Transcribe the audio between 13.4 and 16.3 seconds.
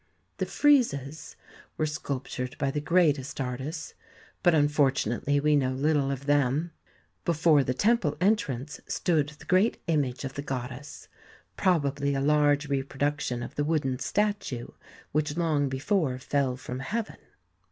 of the wooden statue which long before